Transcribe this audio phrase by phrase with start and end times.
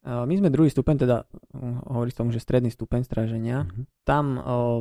[0.00, 1.28] My sme druhý stupeň, teda
[1.92, 3.68] hovorí tomu, že stredný stupeň stráženia.
[3.68, 3.84] Mm-hmm.
[4.08, 4.24] Tam,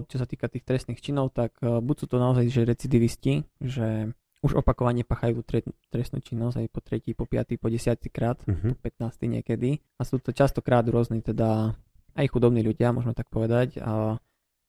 [0.07, 4.55] čo sa týka tých trestných činov, tak buď sú to naozaj že recidivisti, že už
[4.63, 5.43] opakovane pachajú
[5.91, 8.71] trestnú činnosť aj po tretí, po piatý, po desiatý krát, uh-huh.
[8.71, 9.83] po 15 niekedy.
[9.99, 11.75] A sú to častokrát rôzni teda
[12.15, 14.15] aj chudobní ľudia, môžeme tak povedať, a,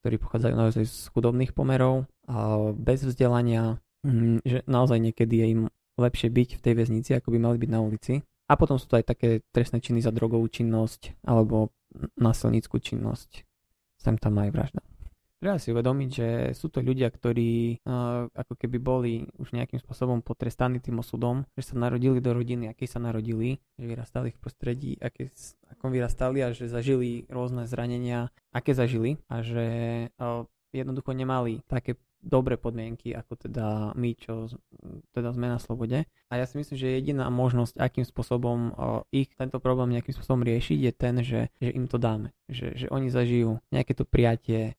[0.03, 5.63] ktorí pochádzajú naozaj z chudobných pomerov, a bez vzdelania, mm, že naozaj niekedy je im
[5.99, 8.15] lepšie byť v tej väznici, ako by mali byť na ulici.
[8.51, 11.71] A potom sú to aj také trestné činy za drogovú činnosť alebo
[12.19, 13.47] násilníckú činnosť.
[13.95, 14.83] Sem tam aj vražda.
[15.41, 20.21] Treba si uvedomiť, že sú to ľudia, ktorí uh, ako keby boli už nejakým spôsobom
[20.21, 24.93] potrestaní tým osudom, že sa narodili do rodiny, aké sa narodili, že vyrastali v prostredí,
[25.01, 25.33] aké,
[25.73, 29.65] akom vyrastali a že zažili rôzne zranenia, aké zažili a že
[30.21, 30.45] uh,
[30.77, 34.52] jednoducho nemali také dobré podmienky, ako teda my, čo
[35.16, 36.04] teda sme na slobode.
[36.29, 38.77] A ja si myslím, že jediná možnosť, akým spôsobom
[39.10, 42.30] ich tento problém nejakým spôsobom riešiť, je ten, že, že im to dáme.
[42.52, 44.77] Že, že oni zažijú nejaké to prijatie,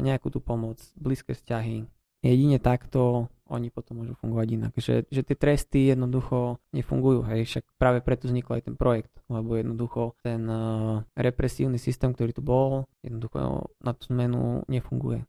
[0.00, 1.84] nejakú tú pomoc, blízke vzťahy.
[2.24, 4.72] Jedine takto oni potom môžu fungovať inak.
[4.72, 9.60] Že, že tie tresty jednoducho nefungujú, hej, však práve preto vznikol aj ten projekt, lebo
[9.60, 15.28] jednoducho ten uh, represívny systém, ktorý tu bol, jednoducho na tú zmenu nefunguje.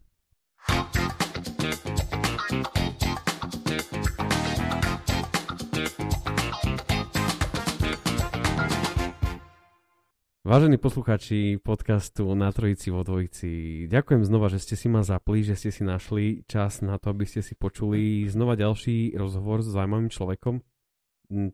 [10.46, 15.60] Vážení posluchači podcastu Na Trojici vo Dvojici, ďakujem znova, že ste si ma zapli, že
[15.60, 20.08] ste si našli čas na to, aby ste si počuli znova ďalší rozhovor s zaujímavým
[20.08, 20.64] človekom.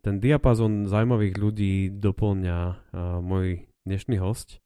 [0.06, 2.58] Ten diapazon zaujímavých ľudí doplňa
[3.26, 4.61] môj dnešný host.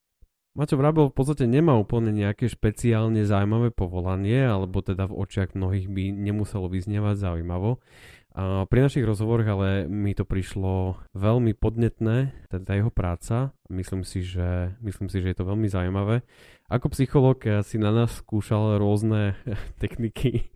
[0.57, 5.85] Maťo Vrabel v podstate nemá úplne nejaké špeciálne zaujímavé povolanie, alebo teda v očiach mnohých
[5.85, 7.77] by nemuselo vyznievať zaujímavo.
[8.37, 13.53] A pri našich rozhovoroch ale mi to prišlo veľmi podnetné, teda jeho práca.
[13.69, 16.25] Myslím si, že, myslím si, že je to veľmi zaujímavé.
[16.73, 19.37] Ako psycholog si na nás skúšal rôzne
[19.83, 20.49] techniky,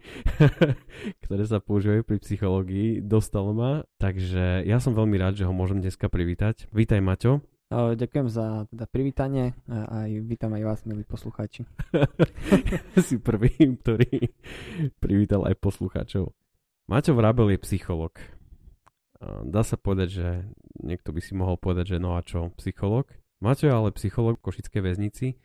[1.28, 3.05] ktoré sa používajú pri psychológii.
[3.05, 6.72] Dostal ma, takže ja som veľmi rád, že ho môžem dneska privítať.
[6.72, 7.50] Vítaj Maťo.
[7.70, 11.62] Ďakujem za teda privítanie a aj vítam aj vás, milí poslucháči.
[13.06, 14.34] si prvý, ktorý
[14.98, 16.34] privítal aj poslucháčov.
[16.91, 18.19] Maťo Vrabel je psycholog.
[19.22, 20.28] Dá sa povedať, že
[20.82, 23.06] niekto by si mohol povedať, že no a čo, psycholog?
[23.38, 25.38] Maťo je ale psycholog v Košickej väznici.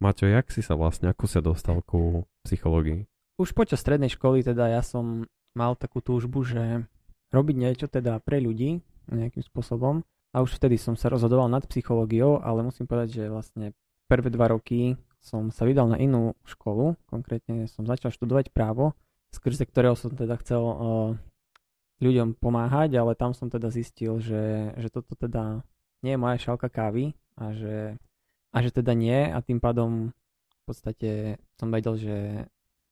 [0.00, 3.04] Maťo, jak si sa vlastne, ako sa dostal ku psychológii?
[3.36, 6.88] Už počas strednej školy teda ja som mal takú túžbu, že
[7.36, 8.80] robiť niečo teda pre ľudí
[9.12, 10.00] nejakým spôsobom
[10.36, 13.72] a už vtedy som sa rozhodoval nad psychológiou, ale musím povedať, že vlastne
[14.04, 18.92] prvé dva roky som sa vydal na inú školu, konkrétne som začal študovať právo
[19.36, 21.12] skrze ktorého som teda chcel uh,
[22.00, 25.60] ľuďom pomáhať, ale tam som teda zistil, že, že toto teda
[26.00, 28.00] nie je moja šálka kávy a že,
[28.52, 30.12] a že teda nie a tým pádom
[30.48, 31.10] v podstate
[31.60, 32.16] som vedel, že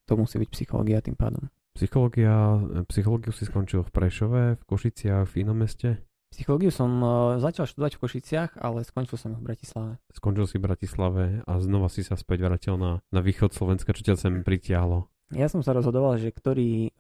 [0.05, 1.49] to musí byť psychológia tým pádom.
[1.75, 5.99] Psychológia, psychológiu si skončil v Prešove, v Košiciach, v inom meste?
[6.34, 10.03] Psychológiu som uh, začal študovať v Košiciach, ale skončil som v Bratislave.
[10.11, 14.03] Skončil si v Bratislave a znova si sa späť vrátil na, na východ Slovenska, čo
[14.03, 15.06] ťa sem pritiahlo?
[15.31, 16.91] Ja som sa rozhodoval, že ktorý,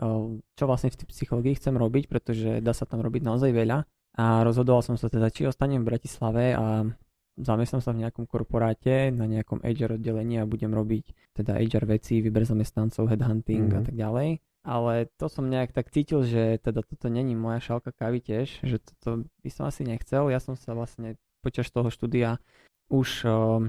[0.54, 3.84] čo vlastne v psychológii chcem robiť, pretože dá sa tam robiť naozaj veľa.
[4.14, 6.86] A rozhodoval som sa teda, či ostanem v Bratislave a
[7.34, 12.22] zamestnám sa v nejakom korporáte, na nejakom HR oddelení a budem robiť teda HR veci,
[12.22, 13.76] výber zamestnancov, headhunting mm-hmm.
[13.76, 13.86] a mhm.
[13.90, 14.28] tak ďalej.
[14.64, 18.80] Ale to som nejak tak cítil, že teda toto není moja šálka kávy tiež, že
[18.80, 20.32] toto by som asi nechcel.
[20.32, 22.40] Ja som sa vlastne počas toho štúdia
[22.88, 23.68] už uh,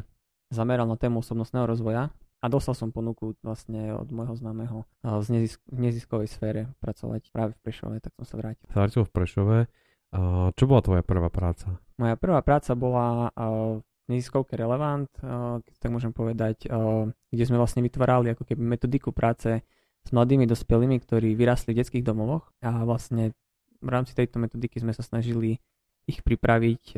[0.56, 5.66] zameral na tému osobnostného rozvoja, a dostal som ponuku vlastne od môjho známeho z nezisk-
[5.66, 8.70] neziskovej sfére pracovať práve v Prešove, tak som sa vrátil.
[8.70, 9.58] Vrátil v Prešove.
[10.54, 11.82] Čo bola tvoja prvá práca?
[11.98, 13.82] Moja prvá práca bola v
[14.14, 15.10] neziskovke Relevant,
[15.66, 16.70] tak môžem povedať,
[17.34, 19.66] kde sme vlastne vytvárali ako keby metodiku práce
[20.06, 23.34] s mladými dospelými, ktorí vyrastli v detských domovoch a vlastne
[23.82, 25.58] v rámci tejto metodiky sme sa snažili
[26.06, 26.98] ich pripraviť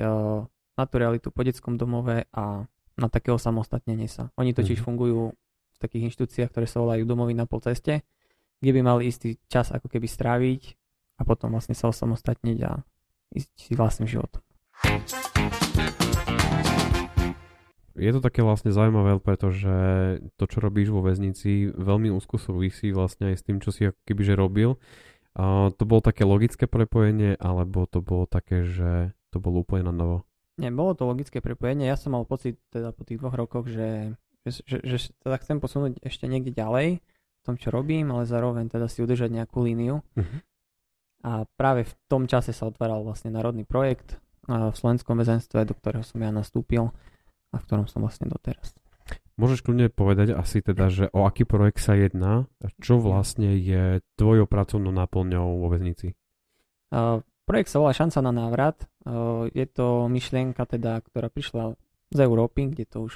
[0.77, 2.67] na tú realitu po detskom domove a
[2.99, 4.27] na takého samostatnenie sa.
[4.35, 4.87] Oni totiž mm-hmm.
[4.87, 8.03] fungujú v takých inštitúciách, ktoré sa volajú domovy na polceste,
[8.59, 10.61] kde by mali istý čas ako keby stráviť
[11.17, 12.81] a potom vlastne sa osamostatniť a
[13.37, 14.41] ísť si vlastným životom.
[17.97, 19.75] Je to také vlastne zaujímavé, pretože
[20.37, 23.97] to, čo robíš vo väznici, veľmi úzko súvisí vlastne aj s tým, čo si ako
[24.05, 24.77] kebyže robil.
[25.37, 29.93] A to bolo také logické prepojenie, alebo to bolo také, že to bolo úplne na
[29.93, 30.17] novo?
[30.57, 31.85] Nie, bolo to logické prepojenie.
[31.85, 35.61] Ja som mal pocit teda po tých dvoch rokoch, že, že, že, že teda chcem
[35.61, 40.01] posunúť ešte niekde ďalej v tom, čo robím, ale zároveň teda si udržať nejakú líniu.
[40.01, 40.39] Uh-huh.
[41.21, 44.17] A práve v tom čase sa otváral vlastne národný projekt
[44.47, 46.89] v slovenskom väzenstve, do ktorého som ja nastúpil
[47.51, 48.75] a v ktorom som vlastne doteraz.
[49.37, 54.01] Môžeš kľudne povedať asi teda, že o aký projekt sa jedná a čo vlastne je
[54.17, 56.17] tvojou pracovnou náplňou vo väznici?
[56.89, 58.77] Uh, projekt sa volá Šanca na návrat.
[59.05, 61.77] Uh, je to myšlienka teda, ktorá prišla
[62.09, 63.13] z Európy, kde to už,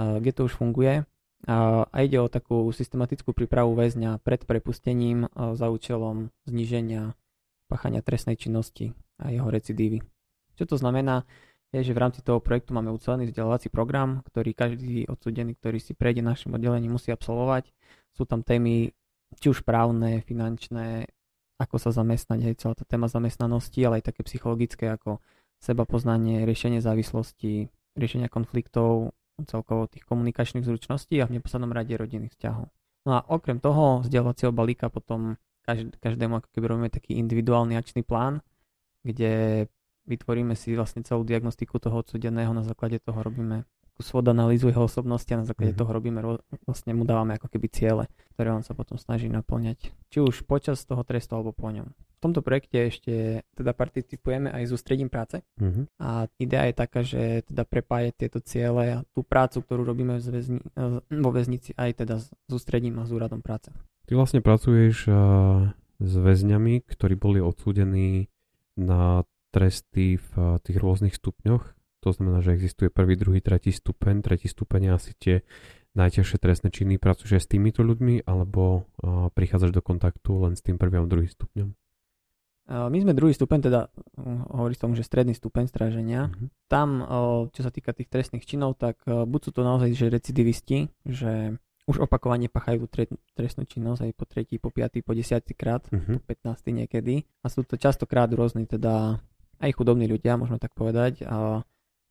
[0.00, 1.04] uh, kde to už funguje.
[1.44, 7.12] A ide o takú systematickú prípravu väzňa pred prepustením za účelom zníženia
[7.68, 10.00] páchania trestnej činnosti a jeho recidívy.
[10.56, 11.28] Čo to znamená?
[11.74, 15.92] Je, že v rámci toho projektu máme ucelený vzdelávací program, ktorý každý odsudený, ktorý si
[15.98, 17.74] prejde našim oddelením, musí absolvovať.
[18.14, 18.94] Sú tam témy
[19.42, 21.10] či už právne, finančné,
[21.58, 25.18] ako sa zamestnať, aj celá tá téma zamestnanosti, ale aj také psychologické ako
[25.58, 27.66] seba poznanie, riešenie závislosti,
[27.98, 32.70] riešenia konfliktov, celkovo tých komunikačných zručností a v neposlednom rade rodinných vzťahov.
[33.04, 35.34] No a okrem toho vzdelávacieho balíka potom
[35.98, 38.44] každému ako keby robíme taký individuálny akčný plán,
[39.02, 39.66] kde
[40.04, 43.64] vytvoríme si vlastne celú diagnostiku toho odsudeného, na základe toho robíme
[44.02, 45.86] svod analýzu jeho osobnosti a na základe mm-hmm.
[45.86, 46.20] toho robíme,
[46.66, 48.04] vlastne mu dávame ako keby ciele,
[48.34, 49.94] ktoré on sa potom snaží naplňať.
[50.10, 51.94] Či už počas toho trestu alebo po ňom.
[51.94, 55.84] V tomto projekte ešte teda participujeme aj s ústredím práce mm-hmm.
[56.00, 60.58] a idea je taká, že teda prepájať tieto ciele a tú prácu, ktorú robíme väzni,
[61.12, 63.70] vo väznici aj teda s ústredím a s úradom práce.
[64.08, 65.70] Ty vlastne pracuješ uh,
[66.00, 68.32] s väzňami, ktorí boli odsúdení
[68.74, 69.22] na
[69.54, 71.62] tresty v eh, tých rôznych stupňoch.
[72.02, 74.20] To znamená, že existuje prvý, druhý, tretí stupeň.
[74.20, 75.34] Tretí stupeň je asi tie
[75.94, 77.00] najťažšie trestné činy.
[77.00, 81.30] Pracuješ s týmito ľuďmi alebo uh, prichádzaš do kontaktu len s tým prvým a druhým
[81.32, 81.68] stupňom?
[82.64, 86.28] Uh, my sme druhý stupeň, teda uh, hovorí tomu, že stredný stupeň stráženia.
[86.28, 86.52] Uh-huh.
[86.68, 87.00] Tam,
[87.56, 92.04] čo sa týka tých trestných činov, tak buď sú to naozaj že recidivisti, že už
[92.04, 96.20] opakovane pachajú tre, trestnú činnosť aj po tretí, po piatý, po desiatý krát, uh-huh.
[96.20, 97.24] po 15 niekedy.
[97.44, 99.24] A sú to častokrát rôzni teda
[99.60, 101.62] aj chudobní ľudia, môžeme tak povedať, a,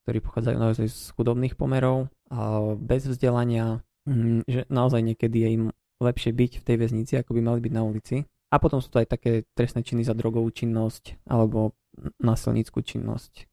[0.03, 5.65] ktorí pochádzajú naozaj z chudobných pomerov a bez vzdelania, mm, že naozaj niekedy je im
[6.03, 8.27] lepšie byť v tej väznici, ako by mali byť na ulici.
[8.53, 11.73] A potom sú to aj také trestné činy za drogovú činnosť alebo
[12.21, 13.49] násilníckú činnosť.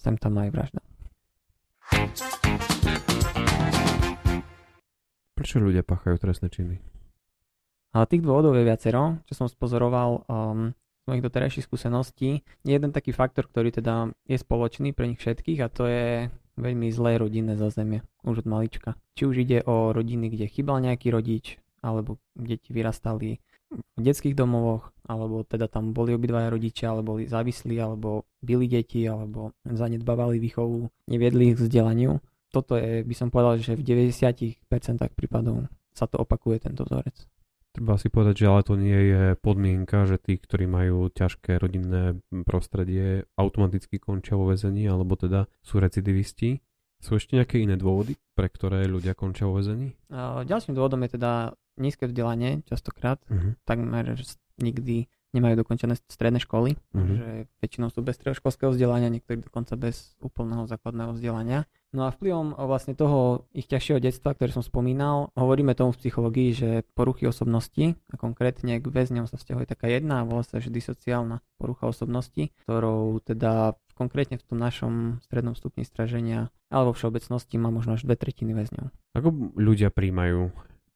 [0.00, 0.80] Sem tam aj vražda.
[5.36, 6.76] Prečo ľudia páchajú trestné činy?
[7.90, 10.22] A tých dôvodov je viacero, čo som spozoroval.
[10.30, 10.78] Um,
[11.10, 15.68] mojich doterajších skúseností je jeden taký faktor, ktorý teda je spoločný pre nich všetkých a
[15.68, 18.94] to je veľmi zlé rodinné zázemie už od malička.
[19.18, 23.40] Či už ide o rodiny, kde chýbal nejaký rodič, alebo deti vyrastali
[23.70, 29.06] v detských domovoch, alebo teda tam boli obidvaja rodičia, alebo boli závislí, alebo byli deti,
[29.06, 32.18] alebo zanedbávali výchovu, neviedli ich k vzdelaniu.
[32.50, 34.58] Toto je, by som povedal, že v 90%
[35.14, 37.14] prípadov sa to opakuje tento vzorec.
[37.70, 42.18] Treba si povedať, že ale to nie je podmienka, že tí, ktorí majú ťažké rodinné
[42.42, 46.58] prostredie, automaticky končia vo väzení, alebo teda sú recidivisti.
[47.00, 49.94] Sú ešte nejaké iné dôvody, pre ktoré ľudia končia vo väzení?
[50.44, 53.22] Ďalším dôvodom je teda nízke vzdelanie, častokrát.
[53.30, 53.56] Uh-huh.
[53.64, 54.18] Takmer
[54.60, 57.06] nikdy nemajú dokončené stredné školy, uh-huh.
[57.16, 57.26] že
[57.62, 61.64] väčšinou sú bez stredoškolského vzdelania, niektorí dokonca bez úplného základného vzdelania.
[61.90, 66.50] No a vplyvom vlastne toho ich ťažšieho detstva, ktoré som spomínal, hovoríme tomu v psychológii,
[66.54, 71.42] že poruchy osobnosti, a konkrétne k väzňom sa vzťahuje taká jedna, volá sa, že disociálna
[71.58, 77.98] porucha osobnosti, ktorou teda konkrétne v tom našom strednom stupni straženia alebo všeobecnosti má možno
[77.98, 78.88] až dve tretiny väzňov.
[79.18, 80.54] Ako ľudia príjmajú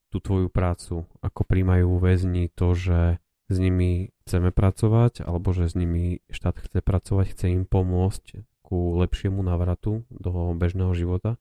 [0.09, 1.03] tú tvoju prácu?
[1.19, 6.79] Ako príjmajú väzni to, že s nimi chceme pracovať, alebo že s nimi štát chce
[6.81, 8.41] pracovať, chce im pomôcť
[8.75, 11.39] ku lepšiemu návratu do bežného života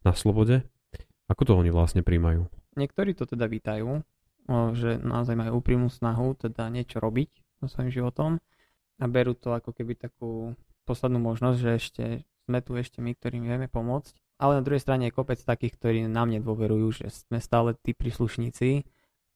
[0.00, 0.64] na slobode.
[1.28, 2.48] Ako to oni vlastne príjmajú?
[2.80, 4.00] Niektorí to teda vítajú,
[4.72, 8.40] že naozaj majú úprimnú snahu teda niečo robiť so svojím životom
[8.96, 10.56] a berú to ako keby takú
[10.88, 12.04] poslednú možnosť, že ešte
[12.48, 14.16] sme tu ešte my, ktorým vieme pomôcť.
[14.40, 18.88] Ale na druhej strane je kopec takých, ktorí nám nedôverujú, že sme stále tí príslušníci,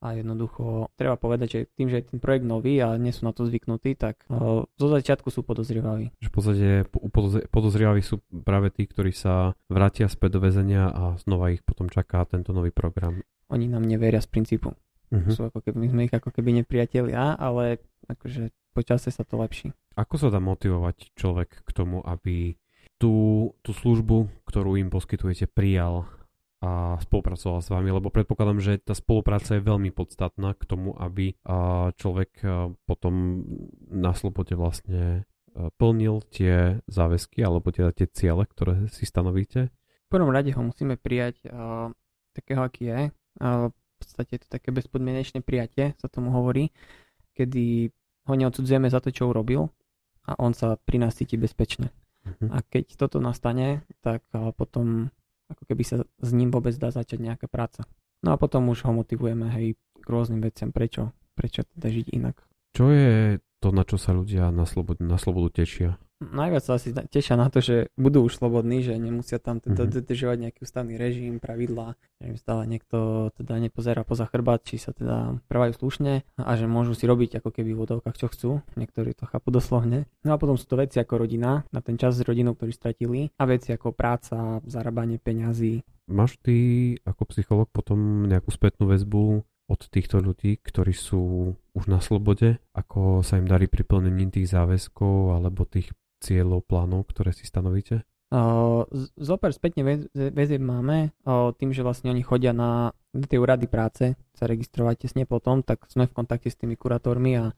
[0.02, 3.32] a jednoducho treba povedať, že tým, že je ten projekt nový a nie sú na
[3.32, 6.12] to zvyknutí, tak uh, zo začiatku sú podozrievaví.
[6.20, 6.68] Že v podstate
[7.48, 12.24] podozrievaví sú práve tí, ktorí sa vrátia späť do väzenia a znova ich potom čaká
[12.26, 13.22] tento nový program.
[13.52, 14.72] Oni nám neveria z princípu.
[15.14, 15.30] Uh-huh.
[15.30, 19.38] Sú ako keby, my sme ich ako keby nepriatelia, ale akože po čase sa to
[19.38, 19.70] lepší.
[19.94, 22.58] Ako sa dá motivovať človek k tomu, aby
[22.98, 26.08] tú, tú službu, ktorú im poskytujete, prijal
[26.64, 31.36] a spolupracoval s vami, lebo predpokladám, že tá spolupráca je veľmi podstatná k tomu, aby
[32.00, 32.40] človek
[32.88, 33.44] potom
[33.92, 35.28] na slobode vlastne
[35.78, 39.70] plnil tie záväzky alebo teda tie ciele, ktoré si stanovíte?
[40.08, 41.90] V prvom rade ho musíme prijať uh,
[42.34, 43.00] takého, aký je.
[43.38, 46.74] Uh, v podstate je to také bezpodmienečné prijatie, sa tomu hovorí,
[47.38, 47.90] kedy
[48.26, 49.70] ho neodsudzujeme za to, čo urobil
[50.26, 51.94] a on sa pri nás cíti bezpečne.
[52.24, 52.50] Uh-huh.
[52.50, 55.14] A keď toto nastane, tak uh, potom
[55.50, 57.84] ako keby sa s ním vôbec dá začať nejaká práca.
[58.24, 62.36] No a potom už ho motivujeme hej k rôznym veciam, prečo, prečo teda žiť inak.
[62.72, 66.00] Čo je to, na čo sa ľudia na slobodu, na slobodu tešia?
[66.32, 69.94] Najviac sa asi tešia na to, že budú už slobodní, že nemusia tam teda mm-hmm.
[70.00, 74.96] dodržovať nejaký ústavný režim, pravidlá, že im stále niekto teda nepozerá poza chrbát, či sa
[74.96, 78.50] teda prvajú slušne a že môžu si robiť ako keby v vodovkách čo chcú.
[78.78, 80.06] Niektorí to chápu doslovne.
[80.24, 83.28] No a potom sú to veci ako rodina, na ten čas s rodinou, ktorý stratili
[83.36, 85.82] a veci ako práca, zarábanie peňazí.
[86.04, 86.56] Máš ty
[87.08, 93.24] ako psycholog potom nejakú spätnú väzbu od týchto ľudí, ktorí sú už na slobode, ako
[93.24, 98.08] sa im darí pri plnení tých záväzkov alebo tých cieľov, plánov, ktoré si stanovíte?
[99.20, 101.14] Zoper spätne väzieb máme
[101.60, 102.90] tým, že vlastne oni chodia na
[103.28, 107.54] tie úrady práce, sa registrovať tesne potom, tak sme v kontakte s tými kurátormi a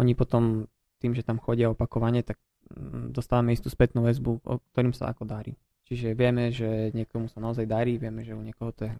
[0.00, 0.64] oni potom
[1.02, 2.40] tým, že tam chodia opakovane, tak
[2.72, 5.52] mm, dostávame istú spätnú väzbu, o ktorým sa ako darí.
[5.84, 8.92] Čiže vieme, že niekomu sa naozaj darí, vieme, že u niekoho to je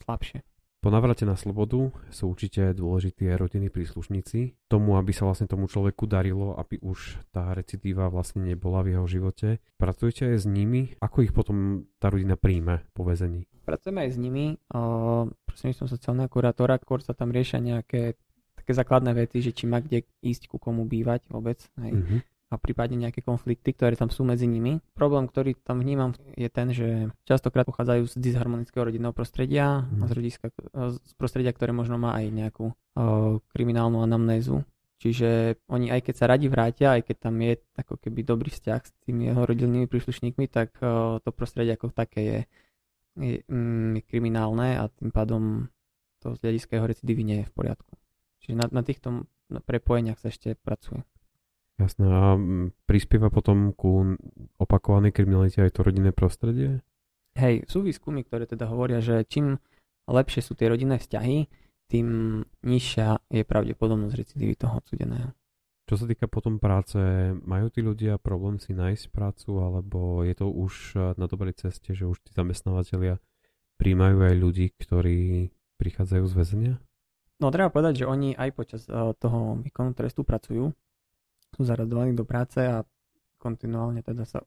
[0.00, 0.40] slabšie.
[0.80, 4.56] Po navrate na slobodu sú určite dôležití aj rodiny príslušníci.
[4.64, 9.04] Tomu, aby sa vlastne tomu človeku darilo, aby už tá recidíva vlastne nebola v jeho
[9.04, 9.60] živote.
[9.76, 10.96] Pracujete aj s nimi?
[11.04, 13.44] Ako ich potom tá rodina príjme po väzení?
[13.68, 14.56] Pracujeme aj s nimi.
[15.44, 18.16] Prosím som sociálneho kurátora, skôr sa tam riešia nejaké
[18.56, 21.60] také základné vety, že či má kde ísť ku komu bývať vôbec.
[21.76, 21.92] Hej.
[21.92, 24.82] Mm-hmm a prípadne nejaké konflikty, ktoré tam sú medzi nimi.
[24.98, 30.10] Problém, ktorý tam vnímam, je ten, že častokrát pochádzajú z disharmonického rodinného prostredia, mm.
[30.10, 32.74] z, rodiska, z prostredia, ktoré možno má aj nejakú o,
[33.54, 34.66] kriminálnu anamnézu.
[34.98, 38.80] Čiže oni aj keď sa radi vrátia, aj keď tam je ako keby dobrý vzťah
[38.82, 42.38] s tými jeho rodinnými príslušníkmi, tak o, to prostredie ako také je,
[43.14, 45.70] je, mm, kriminálne a tým pádom
[46.18, 47.94] to z hľadiska jeho recidívy nie je v poriadku.
[48.42, 49.24] Čiže na, na týchto
[49.62, 51.06] prepojeniach sa ešte pracuje.
[51.80, 52.04] Jasné.
[52.04, 52.36] A
[52.84, 54.20] prispieva potom ku
[54.60, 56.84] opakovanej kriminalite aj to rodinné prostredie?
[57.40, 59.56] Hej, sú výskumy, ktoré teda hovoria, že čím
[60.04, 61.48] lepšie sú tie rodinné vzťahy,
[61.88, 65.32] tým nižšia je pravdepodobnosť recidívy toho odsudeného.
[65.88, 67.00] Čo sa týka potom práce,
[67.42, 72.06] majú tí ľudia problém si nájsť prácu, alebo je to už na dobrej ceste, že
[72.06, 73.18] už tí zamestnávateľia
[73.74, 75.50] príjmajú aj ľudí, ktorí
[75.82, 76.74] prichádzajú z väzenia?
[77.40, 80.70] No treba povedať, že oni aj počas eh, toho výkonu trestu pracujú,
[81.56, 82.86] sú zaradovaní do práce a
[83.40, 84.44] kontinuálne teda sa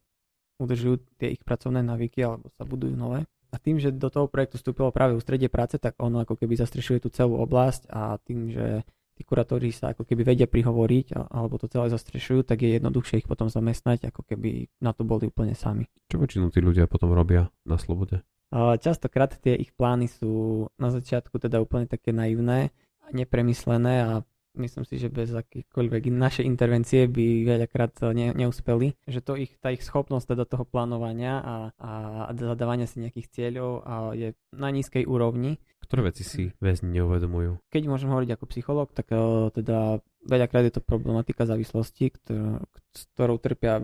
[0.62, 3.26] udržujú tie ich pracovné navyky alebo sa budujú nové.
[3.54, 7.06] A tým, že do toho projektu vstúpilo práve ústredie práce, tak ono ako keby zastrešuje
[7.06, 8.82] tú celú oblasť a tým, že
[9.14, 13.30] tí kurátori sa ako keby vedia prihovoriť alebo to celé zastrešujú, tak je jednoduchšie ich
[13.30, 15.86] potom zamestnať, ako keby na to boli úplne sami.
[16.10, 18.26] Čo väčšinou tí ľudia potom robia na slobode?
[18.54, 24.26] Častokrát tie ich plány sú na začiatku teda úplne také naivné a nepremyslené a
[24.58, 28.94] myslím si, že bez akýkoľvek našej intervencie by veľakrát ne, neúspeli.
[29.10, 31.92] Že to ich, tá ich schopnosť teda toho plánovania a, a
[32.34, 35.58] zadávania si nejakých cieľov a je na nízkej úrovni.
[35.84, 37.60] Ktoré veci si väzni neuvedomujú?
[37.70, 42.64] Keď môžem hovoriť ako psycholog, tak uh, teda veľakrát je to problematika závislosti, ktorú,
[42.96, 43.84] s ktorou trpia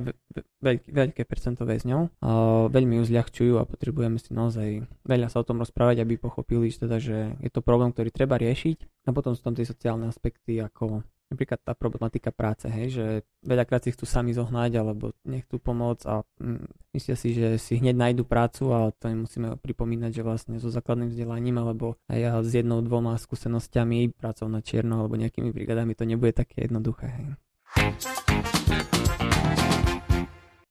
[0.63, 2.23] veľké, veľké percento väzňov.
[2.71, 6.87] Veľmi ju zľahčujú a potrebujeme si naozaj veľa sa o tom rozprávať, aby pochopili, že,
[6.87, 9.07] teda, že je to problém, ktorý treba riešiť.
[9.07, 13.05] A potom sú tam tie sociálne aspekty, ako napríklad tá problematika práce, hej, že
[13.45, 17.95] veľakrát si chcú sami zohnať alebo nechcú pomôcť a mm, myslia si, že si hneď
[17.95, 22.81] nájdu prácu a to musíme pripomínať, že vlastne so základným vzdelaním alebo aj s jednou,
[22.81, 27.07] dvoma skúsenosťami, prácou na čierno alebo nejakými brigadami to nebude také jednoduché.
[27.13, 27.27] Hej.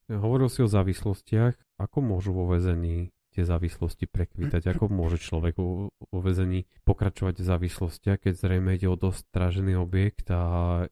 [0.08, 1.54] Hovoril si o závislostiach.
[1.78, 4.73] Ako môžu vo väzení tie závislosti prekvítať?
[4.73, 9.78] Ako môže človek vo, vo väzení pokračovať v závislostiach, keď zrejme ide o dosť strážený
[9.78, 10.85] objekt a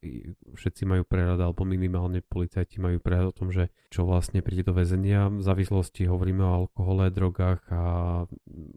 [0.55, 4.77] všetci majú prehľad, alebo minimálne policajti majú prehľad o tom, že čo vlastne príde do
[4.77, 5.33] väzenia.
[5.33, 7.83] V závislosti hovoríme o alkohole, drogách a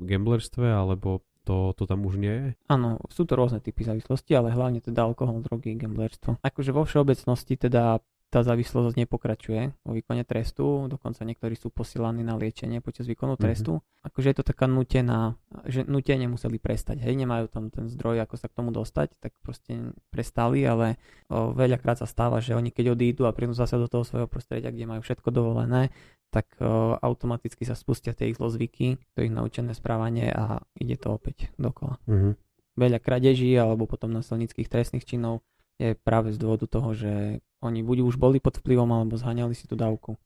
[0.04, 2.50] gamblerstve, alebo to, to tam už nie je?
[2.70, 6.38] Áno, sú to rôzne typy závislosti, ale hlavne teda alkohol, drogy, gamblerstvo.
[6.46, 7.98] Akože vo všeobecnosti teda
[8.29, 13.41] tá závislosť nepokračuje vo výkone trestu, dokonca niektorí sú posielaní na liečenie počas výkonu mhm.
[13.41, 13.81] trestu.
[13.81, 14.05] Mm-hmm.
[14.05, 15.36] Akože je to taká nutená,
[15.67, 19.36] že nutene museli prestať, hej, nemajú tam ten zdroj, ako sa k tomu dostať, tak
[19.43, 20.95] proste prestali, ale
[21.27, 24.71] o, veľakrát sa stáva, že oni keď odídu a prídu zase do toho svojho prostredia,
[24.71, 25.91] kde majú všetko dovolené,
[26.31, 31.19] tak o, automaticky sa spustia tie ich zlozvyky, to ich naučené správanie a ide to
[31.19, 32.00] opäť dokola.
[32.07, 32.33] Mm-hmm.
[32.79, 35.43] Veľa kradeží alebo potom násilnických trestných činov
[35.79, 39.65] je práve z dôvodu toho, že oni buď už boli pod vplyvom, alebo zhaňali si
[39.65, 40.19] tú dávku.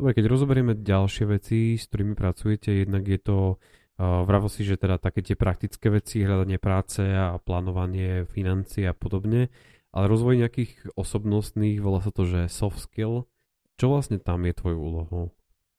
[0.00, 4.80] Dobre, keď rozoberieme ďalšie veci, s ktorými pracujete, jednak je to, uh, vravo si, že
[4.80, 9.52] teda také tie praktické veci, hľadanie práce a plánovanie financií a podobne,
[9.92, 13.26] ale rozvoj nejakých osobnostných, volá sa to, že soft skill.
[13.78, 15.24] Čo vlastne tam je tvojou úlohou?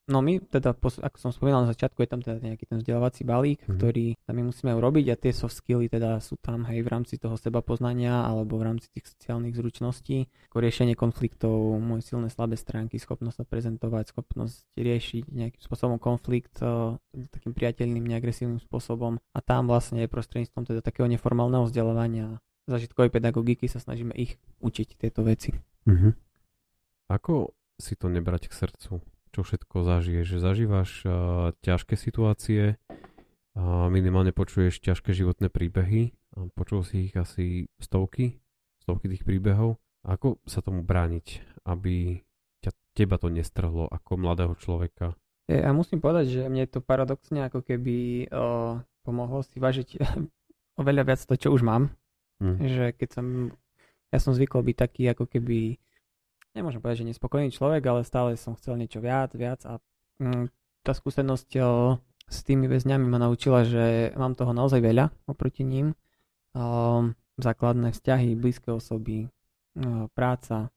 [0.09, 3.61] No my teda, ako som spomínal na začiatku, je tam teda nejaký ten vzdelávací balík,
[3.61, 3.77] mm-hmm.
[3.77, 7.21] ktorý tam my musíme urobiť a tie soft skilly teda sú tam hej v rámci
[7.21, 12.57] toho seba poznania alebo v rámci tých sociálnych zručností, ako riešenie konfliktov, moje silné slabé
[12.57, 16.97] stránky, schopnosť sa prezentovať, schopnosť riešiť nejakým spôsobom konflikt uh,
[17.29, 23.69] takým priateľným, neagresívnym spôsobom a tam vlastne je prostredníctvom teda takého neformálneho vzdelávania zažitkovej pedagogiky
[23.69, 25.53] sa snažíme ich učiť tieto veci.
[25.85, 26.11] Mm-hmm.
[27.13, 29.01] Ako si to nebrať k srdcu?
[29.29, 30.41] Čo všetko zažiješ.
[30.41, 31.11] Zažívaš uh,
[31.61, 38.41] ťažké situácie, uh, minimálne počuješ ťažké životné príbehy, uh, počul si ich asi stovky,
[38.81, 39.77] stovky tých príbehov.
[40.07, 42.23] Ako sa tomu brániť, aby
[42.63, 45.13] ťa, teba to nestrhlo ako mladého človeka?
[45.49, 49.97] Ja musím povedať, že mne to paradoxne ako keby uh, pomohlo si vážiť
[50.81, 51.89] oveľa viac to, čo už mám.
[52.39, 52.57] Mm.
[52.61, 53.25] Že keď som,
[54.13, 55.81] ja som zvykol byť taký ako keby
[56.53, 59.77] nemôžem povedať, že nespokojný človek, ale stále som chcel niečo viac, viac a
[60.21, 60.49] mm,
[60.81, 61.97] tá skúsenosť o,
[62.29, 65.93] s tými väzňami ma naučila, že mám toho naozaj veľa oproti ním.
[66.55, 69.29] O, základné vzťahy, blízke osoby,
[69.77, 70.73] o, práca,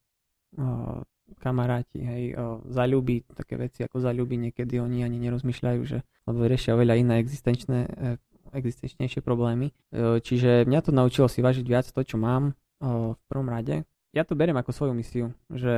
[0.55, 1.03] o,
[1.41, 6.77] kamaráti, hej, o, zaľuby, také veci ako zaľuby, niekedy oni ani nerozmýšľajú, že lebo riešia
[6.77, 8.11] oveľa iné existenčné, e,
[8.53, 9.73] existenčnejšie problémy.
[9.91, 13.83] E, čiže mňa to naučilo si vážiť viac to, čo mám o, v prvom rade
[14.13, 15.75] ja to beriem ako svoju misiu, že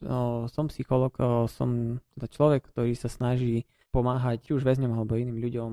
[0.00, 5.20] o, som psycholog, o, som teda človek, ktorý sa snaží pomáhať či už väzňom alebo
[5.20, 5.70] iným ľuďom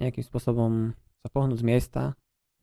[0.00, 2.02] nejakým spôsobom sa pohnúť z miesta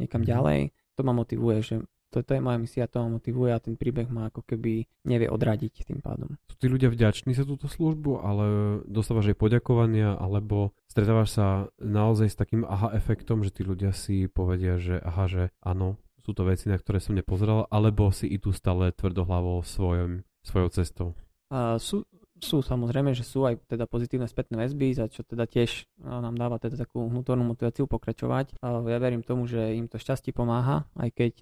[0.01, 0.27] niekam mm.
[0.27, 0.59] ďalej.
[0.97, 1.75] To ma motivuje, že
[2.13, 5.25] to, to je moja misia, to ma motivuje a ten príbeh ma ako keby nevie
[5.25, 6.37] odradiť tým pádom.
[6.45, 8.45] Sú tí ľudia vďační za túto službu, ale
[8.85, 11.47] dostávaš aj poďakovania, alebo stretávaš sa
[11.81, 16.31] naozaj s takým aha efektom, že tí ľudia si povedia, že aha, že áno, sú
[16.31, 21.07] to veci, na ktoré som nepozeral, alebo si idú stále tvrdohlavo svojom, svojou cestou?
[21.51, 22.07] Uh, sú,
[22.43, 26.59] sú samozrejme, že sú aj teda pozitívne spätné väzby, za čo teda tiež nám dáva
[26.59, 28.59] teda takú vnútornú motiváciu pokračovať.
[28.63, 31.33] Ja verím tomu, že im to šťastie pomáha, aj keď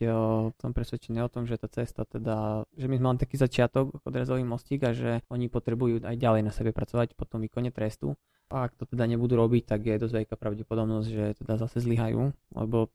[0.62, 4.46] som presvedčený o tom, že tá cesta teda, že my sme mali taký začiatok, odrazový
[4.46, 8.14] mostík a že oni potrebujú aj ďalej na sebe pracovať po tom výkone trestu.
[8.52, 12.36] A ak to teda nebudú robiť, tak je dosť veľká pravdepodobnosť, že teda zase zlyhajú,
[12.52, 12.92] lebo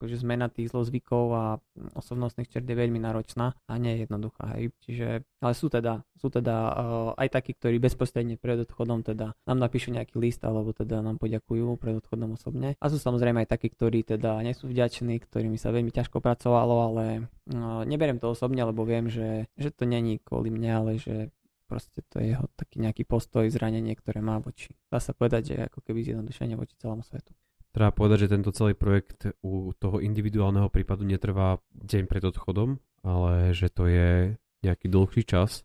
[0.00, 1.44] akože zmena tých zlozvykov a
[1.92, 4.56] osobnostných čert je veľmi náročná a nie je jednoduchá.
[4.56, 4.72] Hej.
[4.80, 9.58] Čiže, ale sú teda, sú teda uh, aj takí, ktorí bezprostredne pred odchodom teda nám
[9.60, 12.80] napíšu nejaký list alebo teda nám poďakujú pred odchodom osobne.
[12.80, 16.74] A sú samozrejme aj takí, ktorí teda nie sú vďační, ktorými sa veľmi ťažko pracovalo,
[16.88, 17.04] ale
[17.52, 21.28] uh, neberiem to osobne, lebo viem, že, že to není kvôli mne, ale že
[21.68, 24.74] proste to je jeho taký nejaký postoj, zranenie, ktoré má voči.
[24.90, 27.30] Dá sa povedať, že ako keby zjednodušenie voči celému svetu.
[27.70, 33.54] Treba povedať, že tento celý projekt u toho individuálneho prípadu netrvá deň pred odchodom, ale
[33.54, 34.34] že to je
[34.66, 35.62] nejaký dlhší čas.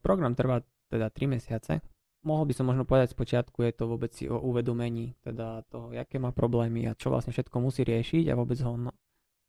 [0.00, 1.84] Program trvá teda 3 mesiace.
[2.26, 5.94] Mohol by som možno povedať z počiatku, je to vôbec si o uvedomení teda toho,
[5.94, 8.74] aké má problémy a čo vlastne všetko musí riešiť a vôbec ho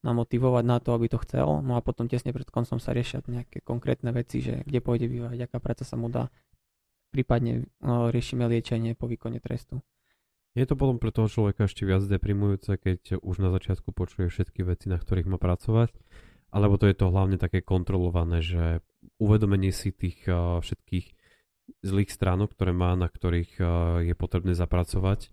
[0.05, 1.65] namotivovať na to, aby to chcel.
[1.65, 5.49] No a potom tesne pred koncom sa riešia nejaké konkrétne veci, že kde pôjde bývať,
[5.49, 6.29] aká práca sa mu dá.
[7.09, 7.65] Prípadne
[8.13, 9.81] riešime liečenie po výkone trestu.
[10.57, 14.65] Je to potom pre toho človeka ešte viac deprimujúce, keď už na začiatku počuje všetky
[14.65, 15.93] veci, na ktorých má pracovať,
[16.49, 18.81] alebo to je to hlavne také kontrolované, že
[19.21, 21.13] uvedomenie si tých uh, všetkých
[21.85, 23.67] zlých stránok, ktoré má, na ktorých uh,
[24.01, 25.29] je potrebné zapracovať.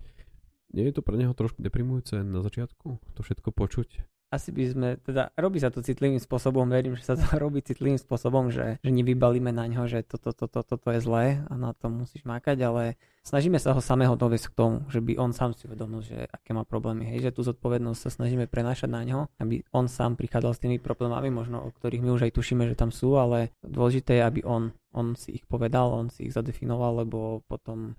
[0.76, 4.04] Nie je to pre neho trošku deprimujúce na začiatku to všetko počuť?
[4.34, 7.96] Asi by sme, teda robí sa to citlivým spôsobom, verím, že sa to robí citlivým
[7.96, 11.70] spôsobom, že, že nevybalíme na ňo, že toto, toto, toto, toto je zlé a na
[11.72, 12.82] to musíš mákať, ale
[13.22, 16.50] snažíme sa ho samého dovesť k tomu, že by on sám si uvedomil, že aké
[16.52, 20.52] má problémy, hej, že tú zodpovednosť sa snažíme prenášať na ňo, aby on sám prichádzal
[20.52, 24.20] s tými problémami, možno o ktorých my už aj tušíme, že tam sú, ale dôležité
[24.20, 27.94] je, aby on, on si ich povedal, on si ich zadefinoval, lebo potom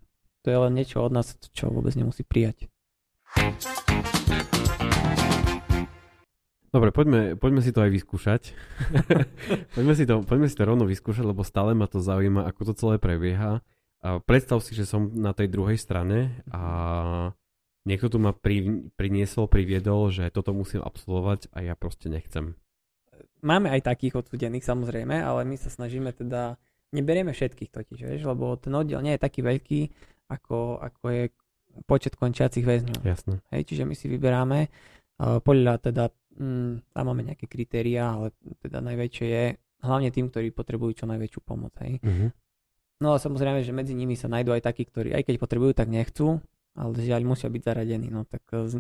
[0.46, 2.70] to je len niečo od nás, čo vôbec nemusí prijať.
[6.76, 8.52] Dobre, poďme, poďme si to aj vyskúšať.
[9.80, 12.74] poďme, si to, poďme si to rovno vyskúšať, lebo stále ma to zaujíma, ako to
[12.76, 13.64] celé prebieha.
[14.04, 17.32] A predstav si, že som na tej druhej strane a
[17.88, 22.60] niekto tu ma pri, priniesol, priviedol, že toto musím absolvovať a ja proste nechcem.
[23.40, 26.60] Máme aj takých odsudených samozrejme, ale my sa snažíme teda,
[26.92, 29.96] neberieme všetkých totiž, vieš, lebo ten oddiel nie je taký veľký,
[30.28, 31.24] ako, ako je
[31.88, 33.00] počet končiacich väzňov.
[33.00, 33.40] Jasne.
[33.56, 34.68] Hej, čiže my si vyberáme
[35.20, 39.46] podľa teda mm, tam máme nejaké kritériá, ale teda najväčšie je
[39.86, 41.72] hlavne tým, ktorí potrebujú čo najväčšiu pomoc.
[41.80, 42.02] Hej.
[42.02, 42.30] Uh-huh.
[43.00, 45.92] No a samozrejme, že medzi nimi sa nájdú aj takí, ktorí aj keď potrebujú, tak
[45.92, 46.40] nechcú,
[46.76, 48.08] ale žiaľ musia byť zaradení.
[48.08, 48.74] No tak e, z...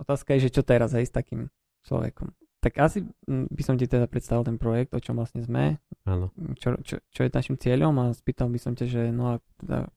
[0.00, 1.48] otázka je, že čo teraz aj s takým
[1.88, 2.32] človekom.
[2.58, 6.34] Tak asi mm, by som ti teda predstavil ten projekt, o čom vlastne sme, Áno.
[6.58, 9.88] čo, čo, čo je našim cieľom a spýtal by som ťa, že no a teda,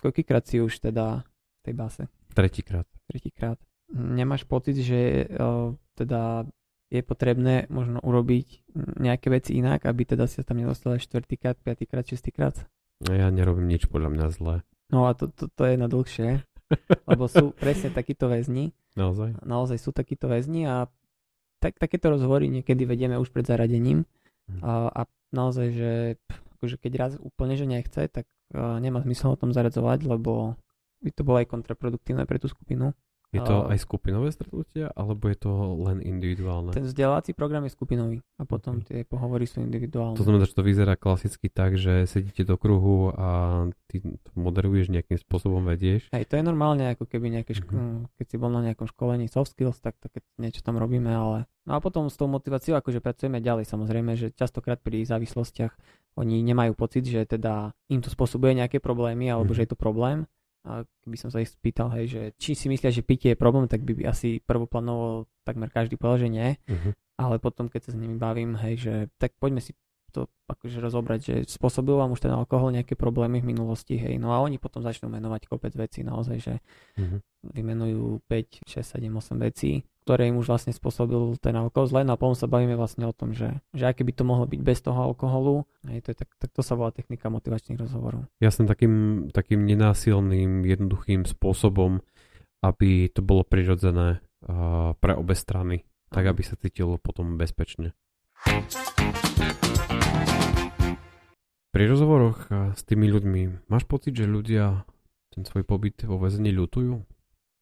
[0.00, 2.02] koľkýkrát si už teda v tej base?
[2.32, 2.88] Tretíkrát.
[3.06, 3.60] Tretíkrát.
[3.92, 6.46] Nemáš pocit, že uh, teda
[6.90, 8.62] je potrebné možno urobiť
[8.98, 12.66] nejaké veci inak, aby teda si tam nedostal aj štvrtýkrát, piatýkrát, šestýkrát?
[13.02, 14.56] No ja nerobím nič podľa mňa zle.
[14.94, 16.46] No a to, to, to je na dlhšie,
[17.10, 18.70] lebo sú presne takíto väzni.
[18.94, 19.42] Naozaj?
[19.42, 20.86] Naozaj sú takíto väzni a
[21.58, 24.06] tak, takéto rozhovory niekedy vedieme už pred zaradením
[24.46, 24.62] Mhm.
[24.62, 25.00] a, a
[25.34, 25.92] naozaj, že
[26.58, 30.54] akože keď raz úplne, že nechce, tak uh, nemá zmysel o tom zaradzovať, lebo
[31.02, 32.94] by to bolo aj kontraproduktívne pre tú skupinu.
[33.36, 36.70] Je to aj skupinové stretnutia, alebo je to len individuálne?
[36.70, 40.14] Ten vzdelávací program je skupinový a potom tie pohovory sú individuálne.
[40.14, 43.28] To znamená, že to vyzerá klasicky tak, že sedíte do kruhu a
[43.86, 46.08] ty to moderuješ nejakým spôsobom, vedieš.
[46.10, 47.96] Hej, to je normálne ako keby nejaké, ško- Mhm.
[48.14, 51.44] keď si bol na nejakom školení soft skills, tak, tak niečo tam robíme, ale...
[51.62, 55.74] No a potom s tou motiváciou akože pracujeme ďalej samozrejme, že častokrát pri závislostiach
[56.14, 59.56] oni nemajú pocit, že teda im to spôsobuje nejaké problémy, alebo Mhm.
[59.56, 60.24] že je to problém.
[60.66, 63.70] A keby som sa ich spýtal, hej, že či si myslia, že pitie je problém,
[63.70, 66.48] tak by, by asi prvoplanovo takmer každý povedal, že nie.
[66.66, 66.90] Uh-huh.
[67.16, 69.78] Ale potom, keď sa s nimi bavím, hej, že tak poďme si
[70.16, 74.32] to akože rozobrať, že spôsobil vám už ten alkohol nejaké problémy v minulosti, hej, no
[74.32, 76.54] a oni potom začnú menovať kopec vecí, naozaj, že
[76.96, 77.20] Uh-huh.
[77.52, 82.16] vymenujú 5, 6, 7, 8 vecí, ktoré im už vlastne spôsobil ten alkohol zle, no
[82.16, 84.80] a potom sa bavíme vlastne o tom, že, že aké by to mohlo byť bez
[84.80, 88.24] toho alkoholu, hej, to je tak, tak to sa volá technika motivačných rozhovorov.
[88.40, 92.00] Jasne takým, takým nenásilným, jednoduchým spôsobom,
[92.64, 97.92] aby to bolo prirodzené uh, pre obe strany, tak aby sa cítilo potom bezpečne.
[101.76, 104.88] Pri rozhovoroch uh, s tými ľuďmi máš pocit, že ľudia
[105.28, 107.04] ten svoj pobyt vo väzení ľutujú?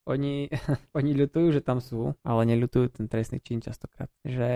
[0.04, 0.46] Oni,
[0.98, 4.06] oni ľutujú, že tam sú, ale neľutujú ten trestný čin častokrát.
[4.22, 4.50] Že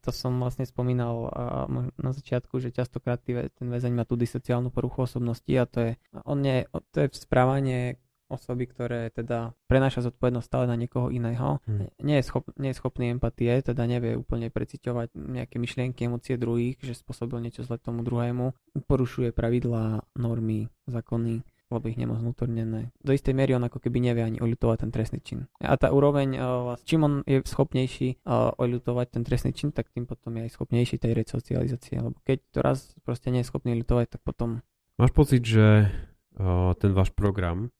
[0.00, 1.30] to som vlastne spomínal
[1.68, 5.92] možno na začiatku, že častokrát ten väzeň má tú disociálnu poruchu osobnosti a to je,
[6.26, 11.60] on nie, to je správanie osoby, ktoré teda prenáša zodpovednosť stále na niekoho iného.
[11.68, 11.90] Hm.
[12.02, 16.80] Nie, je schop, nie je schopný empatie, teda nevie úplne preciťovať nejaké myšlienky, emócie druhých,
[16.80, 18.54] že spôsobil niečo zle tomu druhému.
[18.86, 22.94] Porušuje pravidlá, normy, zákony lebo ich nemá znútornené.
[23.02, 25.50] Do istej miery on ako keby nevie ani oľutovať ten trestný čin.
[25.58, 30.06] A tá úroveň, vlast- čím on je schopnejší eh, oľutovať ten trestný čin, tak tým
[30.06, 31.98] potom je aj schopnejší tej resocializácie.
[31.98, 34.62] Lebo keď to raz proste nie je schopný ľutovať, tak potom
[34.94, 35.90] Máš pocit, že
[36.38, 37.74] uh, ten váš program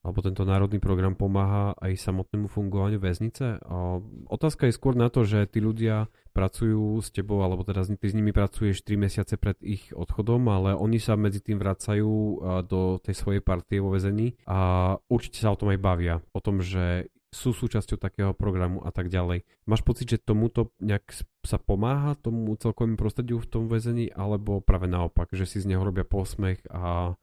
[0.00, 3.60] alebo tento národný program pomáha aj samotnému fungovaniu väznice?
[3.60, 4.00] A
[4.32, 8.16] otázka je skôr na to, že tí ľudia pracujú s tebou, alebo teda ty s
[8.16, 12.12] nimi pracuješ 3 mesiace pred ich odchodom, ale oni sa medzi tým vracajú
[12.64, 16.22] do tej svojej partie vo väzení a určite sa o tom aj bavia.
[16.32, 19.46] O tom, že sú súčasťou takého programu a tak ďalej.
[19.62, 21.14] Máš pocit, že tomuto nejak
[21.46, 25.82] sa pomáha tomu celkovému prostrediu v tom väzení, alebo práve naopak, že si z neho
[25.86, 27.14] robia posmech a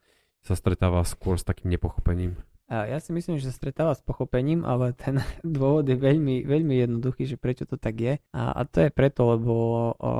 [0.48, 2.40] sa stretáva skôr s takým nepochopením?
[2.68, 7.24] Ja si myslím, že sa stretáva s pochopením, ale ten dôvod je veľmi, veľmi jednoduchý,
[7.24, 8.14] že prečo to tak je.
[8.36, 9.54] A, a to je preto, lebo
[9.96, 10.14] o,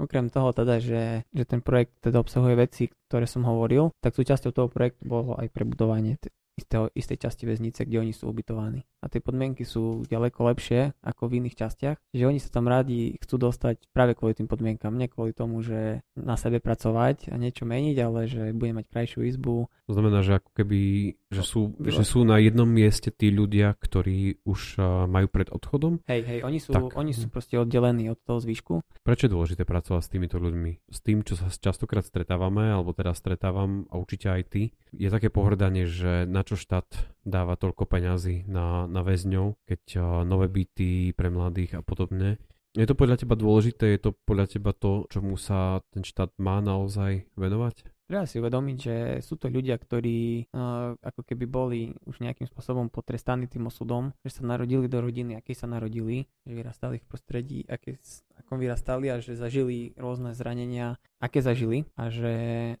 [0.00, 4.50] okrem toho teda, že, že ten projekt teda obsahuje veci, ktoré som hovoril, tak súčasťou
[4.50, 8.86] toho projektu bolo aj prebudovanie t- istého, istej časti väznice, kde oni sú ubytovaní.
[9.04, 13.20] A tie podmienky sú ďaleko lepšie ako v iných častiach, že oni sa tam rádi
[13.20, 17.68] chcú dostať práve kvôli tým podmienkam, nie kvôli tomu, že na sebe pracovať a niečo
[17.68, 20.80] meniť, ale že bude mať krajšiu izbu, To znamená, že ako keby,
[21.28, 26.00] že sú, že sú na jednom mieste tí ľudia, ktorí už majú pred odchodom.
[26.08, 26.96] Hej, hej, oni sú, Tak.
[26.96, 28.80] oni sú proste oddelení od toho zvyšku.
[29.04, 30.88] Prečo je dôležité pracovať s týmito ľuďmi?
[30.88, 34.62] S tým, čo sa častokrát stretávame, alebo teraz stretávam a určite aj ty,
[34.96, 36.86] je také pohrdanie, že na čo štát
[37.24, 39.82] dáva toľko peňazí na, na väzňov, keď
[40.28, 42.36] nové byty pre mladých a podobne.
[42.74, 43.94] Je to podľa teba dôležité?
[43.94, 47.86] Je to podľa teba to, čomu sa ten štát má naozaj venovať?
[48.04, 52.92] Treba si uvedomiť, že sú to ľudia, ktorí uh, ako keby boli už nejakým spôsobom
[52.92, 57.58] potrestaní tým osudom, že sa narodili do rodiny, aké sa narodili, že vyrastali v prostredí,
[57.64, 57.96] aké,
[58.36, 62.34] akom vyrastali a že zažili rôzne zranenia, aké zažili a že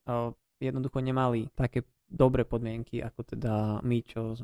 [0.04, 4.38] uh, jednoducho nemali také dobré podmienky, ako teda my, čo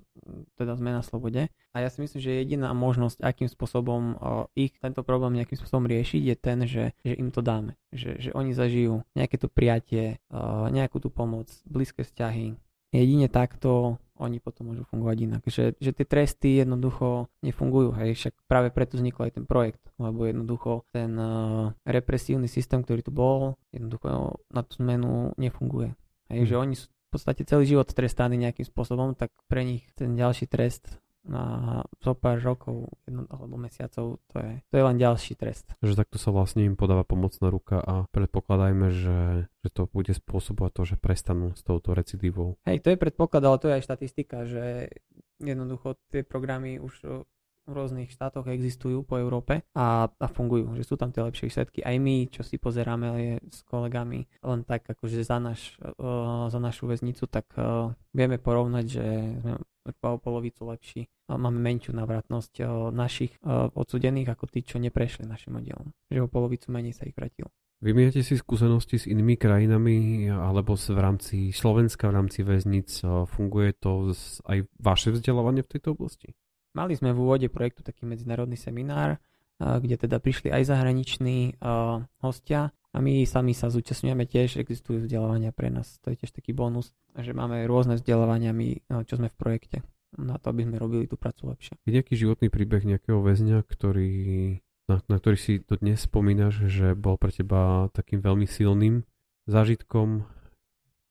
[0.59, 1.47] teda sme na slobode.
[1.71, 4.19] A ja si myslím, že jediná možnosť, akým spôsobom
[4.59, 7.79] ich tento problém nejakým spôsobom riešiť, je ten, že, že im to dáme.
[7.95, 10.19] Že, že oni zažijú nejaké to prijatie,
[10.75, 12.59] nejakú tú pomoc, blízke vzťahy.
[12.91, 15.43] Jedine takto oni potom môžu fungovať inak.
[15.47, 17.97] Že, že tie tresty jednoducho nefungujú.
[17.97, 18.19] Hej.
[18.19, 19.81] Však práve preto vznikol aj ten projekt.
[19.97, 21.17] Lebo jednoducho ten
[21.89, 25.97] represívny systém, ktorý tu bol, jednoducho na tú zmenu nefunguje.
[26.29, 26.49] Hej, mm.
[26.51, 31.01] že oni sú podstate celý život trestaní nejakým spôsobom, tak pre nich ten ďalší trest
[31.21, 35.77] na zo pár rokov jedno, alebo mesiacov, to je, to je len ďalší trest.
[35.85, 39.21] Že takto sa vlastne im podáva pomocná ruka a predpokladajme, že,
[39.61, 42.57] že to bude spôsobovať to, že prestanú s touto recidívou.
[42.65, 44.89] Hej, to je predpoklad, ale to je aj štatistika, že
[45.41, 47.25] jednoducho tie programy už
[47.67, 51.85] v rôznych štátoch existujú po Európe a, a fungujú, že sú tam tie lepšie výsledky.
[51.85, 56.59] Aj my, čo si pozeráme je s kolegami len tak akože za, naš, uh, za
[56.59, 59.05] našu väznicu, tak uh, vieme porovnať, že
[59.41, 59.53] sme
[59.91, 61.09] o polovicu lepší.
[61.31, 65.95] Máme menšiu navratnosť uh, našich uh, odsudených ako tí, čo neprešli našim oddielom.
[66.11, 67.49] Že o polovicu menej sa ich vratilo.
[67.81, 72.93] Vymieňate si skúsenosti s inými krajinami alebo v rámci Slovenska, v rámci väznic?
[73.25, 74.13] Funguje to
[74.45, 76.37] aj vaše vzdelávanie v tejto oblasti?
[76.71, 79.19] Mali sme v úvode projektu taký medzinárodný seminár,
[79.59, 81.59] kde teda prišli aj zahraniční
[82.23, 86.51] hostia a my sami sa zúčastňujeme tiež, existujú vzdelávania pre nás, to je tiež taký
[86.57, 89.79] bonus, že máme rôzne vzdelávania my, čo sme v projekte
[90.19, 91.79] na to, aby sme robili tú prácu lepšie.
[91.87, 94.11] Je nejaký životný príbeh nejakého väzňa, ktorý,
[94.91, 99.07] na, na ktorý si to dnes spomínaš, že bol pre teba takým veľmi silným
[99.47, 100.27] zážitkom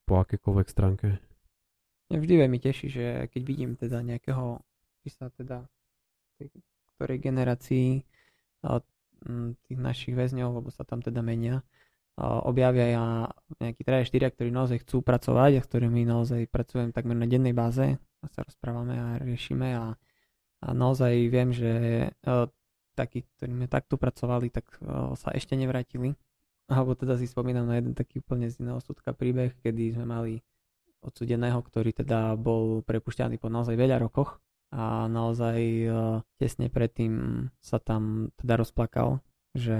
[0.03, 1.07] po akékoľvek stránke?
[2.11, 4.59] Mňa vždy veľmi teší, že keď vidím teda nejakého
[5.03, 5.63] či sa teda
[6.39, 6.51] tej
[6.95, 8.03] ktorej generácii
[9.67, 11.63] tých našich väzňov, lebo sa tam teda menia,
[12.19, 13.05] objavia ja
[13.63, 17.55] nejakí 3 4, ktorí naozaj chcú pracovať a s ktorými naozaj pracujem takmer na dennej
[17.55, 19.95] báze a sa rozprávame a riešime a,
[20.59, 21.71] a naozaj viem, že
[22.99, 24.67] takí, ktorí sme takto pracovali, tak
[25.15, 26.19] sa ešte nevrátili.
[26.67, 30.33] Alebo teda si spomínam na jeden taký úplne z iného súdka príbeh, kedy sme mali
[30.99, 35.87] odsudeného, ktorý teda bol prepušťaný po naozaj veľa rokoch a naozaj e,
[36.37, 39.21] tesne predtým sa tam teda rozplakal,
[39.57, 39.77] že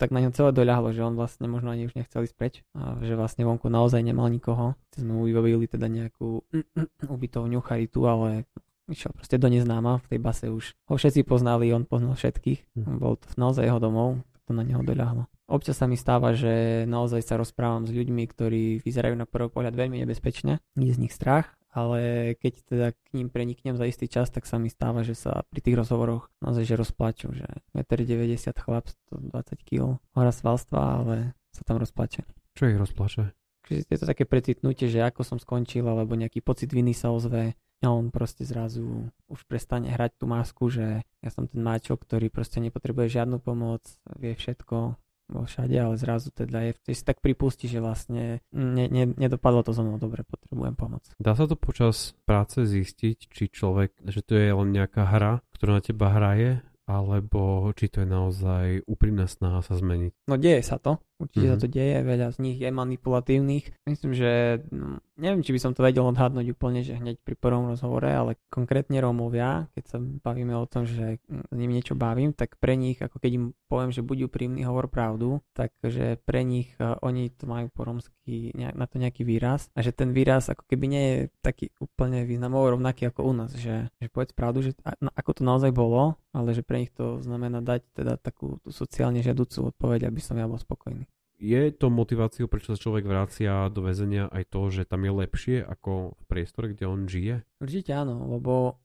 [0.00, 2.98] tak na ňom celé doľahlo, že on vlastne možno ani už nechcel ísť preč a
[3.04, 4.74] že vlastne vonku naozaj nemal nikoho.
[4.96, 6.40] Sme mu vybavili teda nejakú
[7.14, 8.48] ubytovňu charitu, ale
[8.88, 13.00] išiel proste do neznáma, v tej base už ho všetci poznali, on poznal všetkých, hm.
[13.00, 15.24] bol to naozaj jeho domov, to na neho doľahlo.
[15.44, 19.76] Občas sa mi stáva, že naozaj sa rozprávam s ľuďmi, ktorí vyzerajú na prvý pohľad
[19.76, 24.30] veľmi nebezpečne, je z nich strach ale keď teda k ním preniknem za istý čas,
[24.30, 28.54] tak sa mi stáva, že sa pri tých rozhovoroch naozaj že rozplaču, že 1,90 m
[28.54, 31.16] chlap, 120 kg, hora svalstva, ale
[31.50, 32.22] sa tam rozplače.
[32.54, 33.34] Čo ich rozplače?
[33.66, 37.88] Je to také precitnutie, že ako som skončil, alebo nejaký pocit viny sa ozve a
[37.92, 42.60] on proste zrazu už prestane hrať tú masku, že ja som ten máčok, ktorý proste
[42.60, 43.84] nepotrebuje žiadnu pomoc,
[44.16, 44.96] vie všetko,
[45.28, 49.72] bol všade, ale zrazu teda je, si tak pripustí, že vlastne ne, ne, nedopadlo to
[49.72, 51.04] so mnou dobre, potrebujem pomoc.
[51.16, 55.80] Dá sa to počas práce zistiť, či človek, že to je len nejaká hra, ktorá
[55.80, 60.28] na teba hraje, alebo či to je naozaj úprimná snaha sa zmeniť?
[60.28, 61.60] No deje sa to, určite mm-hmm.
[61.60, 63.64] sa to deje, veľa z nich je manipulatívnych.
[63.88, 67.70] Myslím, že no, neviem, či by som to vedel odhadnúť úplne, že hneď pri prvom
[67.70, 72.58] rozhovore, ale konkrétne Rómovia, keď sa bavíme o tom, že s nimi niečo bavím, tak
[72.58, 76.98] pre nich, ako keď im poviem, že buď úprimný hovor pravdu, takže pre nich uh,
[77.02, 80.66] oni to majú po romsky nejak, na to nejaký výraz a že ten výraz ako
[80.66, 84.78] keby nie je taký úplne významovo rovnaký ako u nás, že, že povedz pravdu, že
[84.86, 88.58] a, no, ako to naozaj bolo, ale že pre nich to znamená dať teda takú
[88.62, 91.06] tú sociálne žiaducú odpoveď, aby som ja bol spokojný.
[91.44, 95.56] Je to motiváciou, prečo sa človek vracia do väzenia aj to, že tam je lepšie
[95.60, 97.44] ako v priestore, kde on žije?
[97.60, 98.80] Určite áno, lebo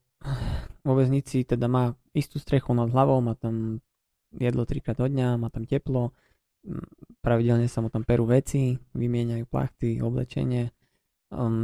[0.84, 3.80] vo väznici teda má istú strechu nad hlavou, má tam
[4.36, 6.12] jedlo trikrát do dňa, má tam teplo,
[7.24, 10.76] pravidelne sa mu tam perú veci, vymieňajú plachty, oblečenie,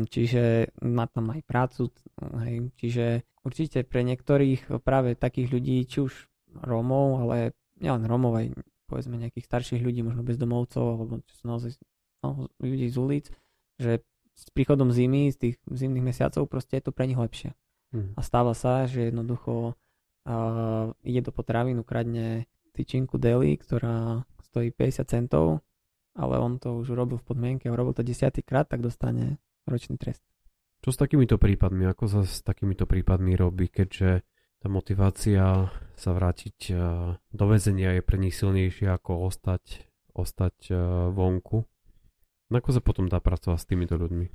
[0.07, 1.91] čiže má tam aj prácu,
[2.47, 3.05] hej, čiže
[3.43, 6.13] určite pre niektorých práve takých ľudí, či už
[6.63, 7.51] Rómov, ale
[7.83, 8.47] nielen Rómov, aj
[8.85, 11.11] povedzme nejakých starších ľudí, možno bezdomovcov, alebo
[11.43, 11.77] naozaj
[12.21, 13.25] no, ľudí z ulic,
[13.81, 17.55] že s príchodom zimy, z tých zimných mesiacov, proste je to pre nich lepšie.
[17.95, 18.11] Hmm.
[18.17, 22.45] A stáva sa, že jednoducho uh, ide do potravín, ukradne
[22.75, 25.65] tyčinku deli, ktorá stojí 50 centov
[26.15, 30.23] ale on to už urobil v podmienke urobil to desiatýkrát, tak dostane ročný trest.
[30.79, 31.83] Čo s takýmito prípadmi?
[31.91, 34.23] Ako sa s takýmito prípadmi robí, keďže
[34.65, 36.75] tá motivácia sa vrátiť e,
[37.21, 39.85] do väzenia je pre nich silnejšia ako ostať,
[40.17, 40.75] ostať e,
[41.13, 41.69] vonku?
[42.49, 44.25] Ako sa potom dá pracovať s týmito ľuďmi?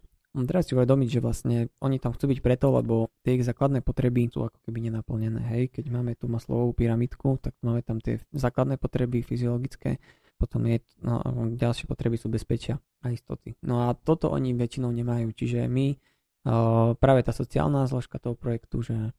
[0.47, 4.31] Treba si uvedomiť, že vlastne oni tam chcú byť preto, lebo tie ich základné potreby
[4.31, 5.43] sú ako keby nenaplnené.
[5.51, 9.99] Hej, keď máme tú maslovú pyramidku, tak máme tam tie základné potreby fyziologické,
[10.39, 11.19] potom je, no,
[11.59, 13.59] ďalšie potreby sú bezpečia a istoty.
[13.67, 15.99] No a toto oni väčšinou nemajú, čiže my,
[16.47, 19.11] uh, práve tá sociálna zložka toho projektu, že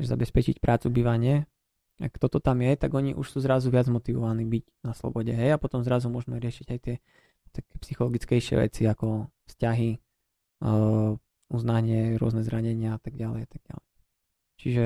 [0.00, 1.46] zabezpečiť prácu, bývanie,
[2.02, 5.54] ak toto tam je, tak oni už sú zrazu viac motivovaní byť na slobode, hej,
[5.54, 6.96] a potom zrazu môžeme riešiť aj tie
[7.54, 9.90] také psychologickejšie veci ako vzťahy,
[10.66, 11.14] uh,
[11.54, 13.88] uznanie, rôzne zranenia a tak ďalej a tak ďalej.
[14.58, 14.84] Čiže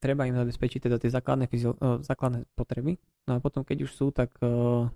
[0.00, 2.96] treba im zabezpečiť teda tie základné, fyzio- uh, základné potreby,
[3.28, 4.88] no a potom keď už sú, tak uh,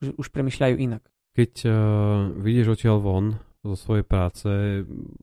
[0.00, 1.04] už, už premyšľajú inak.
[1.36, 1.76] Keď uh,
[2.40, 3.26] vidieš odtiaľ von
[3.60, 4.48] zo svojej práce,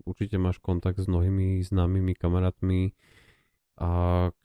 [0.05, 2.93] určite máš kontakt s mnohými známymi kamarátmi,
[3.77, 3.89] a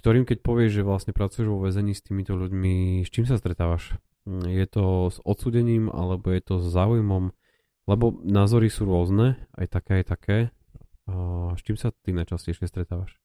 [0.00, 4.00] ktorým keď povieš, že vlastne pracuješ vo väzení s týmito ľuďmi, s čím sa stretávaš?
[4.28, 7.32] Je to s odsudením, alebo je to s záujmom?
[7.88, 10.38] Lebo názory sú rôzne, aj také, aj také.
[11.08, 13.16] A s čím sa ty najčastejšie stretávaš?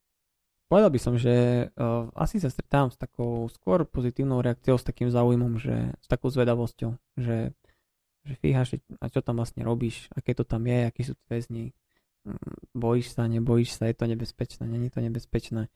[0.72, 5.12] Povedal by som, že uh, asi sa stretávam s takou skôr pozitívnou reakciou, s takým
[5.12, 7.52] záujmom, že s takou zvedavosťou, že,
[8.24, 11.76] že fíha, že, a čo tam vlastne robíš, aké to tam je, akí sú väzni,
[12.26, 15.68] mm, bojíš sa, nebojíš sa, je to nebezpečné, není to nebezpečné.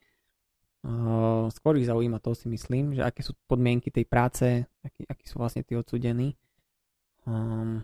[0.85, 4.45] Uh, skôr ich zaujíma to si myslím, že aké sú podmienky tej práce,
[4.85, 6.37] akí, akí sú vlastne tí odsudení.
[7.25, 7.83] Um,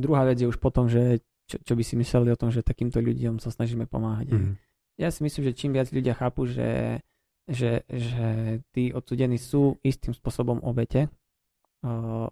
[0.00, 3.02] Druhá vec je už potom, že čo, čo by si mysleli o tom, že takýmto
[3.04, 4.32] ľuďom sa snažíme pomáhať.
[4.32, 4.56] Mm.
[4.96, 7.02] Ja si myslím, že čím viac ľudia chápu, že,
[7.44, 8.28] že, že
[8.72, 11.12] tí odsudení sú istým spôsobom obete,
[11.84, 12.28] uh,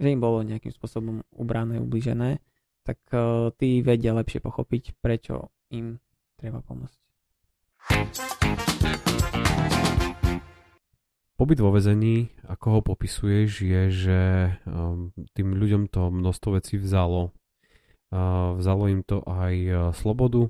[0.00, 2.40] že im bolo nejakým spôsobom ubrané, ubližené,
[2.86, 6.00] tak uh, tí vedia lepšie pochopiť, prečo im
[6.40, 6.98] treba pomôcť.
[11.34, 14.20] Pobyt vo vezení, ako ho popisuješ, je, že
[14.64, 17.36] um, tým ľuďom to množstvo vecí vzalo.
[18.08, 20.48] Uh, vzalo im to aj uh, slobodu,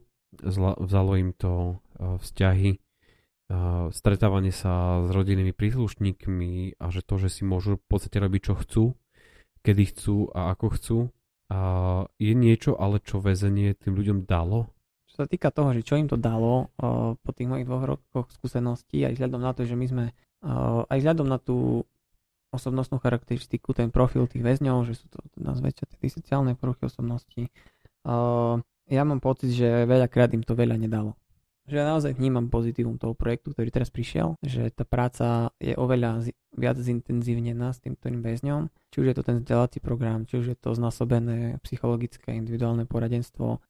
[0.79, 2.79] vzalo im to uh, vzťahy,
[3.93, 8.55] stretávanie sa s rodinnými príslušníkmi a že to, že si môžu v podstate robiť čo
[8.57, 8.85] chcú,
[9.61, 10.99] kedy chcú a ako chcú.
[12.19, 14.74] Je niečo, ale čo väzenie tým ľuďom dalo?
[15.15, 16.75] Čo sa týka toho, že čo im to dalo
[17.23, 20.05] po tých mojich dvoch rokoch skúseností, aj vzhľadom na to, že my sme
[20.91, 21.87] aj vzhľadom na tú
[22.51, 27.47] osobnostnú charakteristiku, ten profil tých väzňov, že sú to nazvete tie sociálne poruchy osobnosti,
[28.91, 31.15] ja mám pocit, že veľakrát im to veľa nedalo.
[31.65, 36.29] Že ja naozaj vnímam pozitívum toho projektu, ktorý teraz prišiel, že tá práca je oveľa
[36.53, 40.47] viac zintenzívnená s tým ktorým väzňom, či už je to ten vzdelávací program, či už
[40.53, 43.65] je to znásobené psychologické individuálne poradenstvo,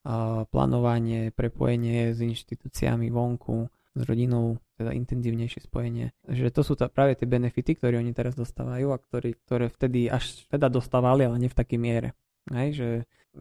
[0.51, 6.11] plánovanie, prepojenie s inštitúciami vonku, s rodinou, teda intenzívnejšie spojenie.
[6.27, 10.11] Že to sú tá, práve tie benefity, ktoré oni teraz dostávajú a ktorý, ktoré vtedy
[10.11, 12.11] až teda dostávali, ale nie v takej miere.
[12.51, 12.89] Hej, že